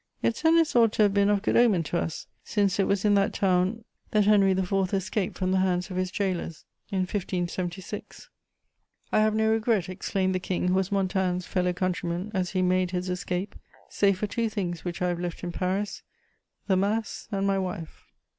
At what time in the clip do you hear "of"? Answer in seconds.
1.29-1.43, 5.91-5.95